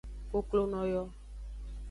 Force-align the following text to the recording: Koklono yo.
Koklono 0.31 0.81
yo. 0.93 1.03